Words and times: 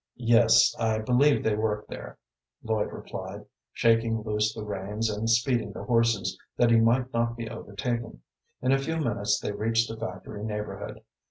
"Yes, 0.15 0.73
I 0.79 0.97
believe 0.97 1.43
they 1.43 1.55
worked 1.55 1.87
there," 1.89 2.17
Lloyd 2.63 2.91
replied, 2.91 3.45
shaking 3.71 4.23
loose 4.23 4.51
the 4.51 4.63
reins 4.63 5.11
and 5.11 5.29
speeding 5.29 5.73
the 5.73 5.83
horses, 5.83 6.39
that 6.57 6.71
he 6.71 6.79
might 6.79 7.13
not 7.13 7.37
be 7.37 7.47
overtaken. 7.47 8.23
In 8.63 8.71
a 8.71 8.79
few 8.79 8.97
minutes 8.97 9.39
they 9.39 9.51
reached 9.51 9.89
the 9.89 9.95
factory 9.97 10.43
neighborhood. 10.43 11.01